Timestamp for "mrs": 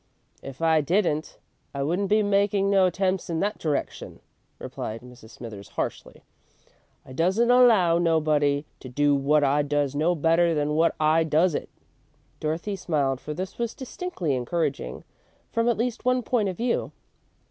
5.01-5.29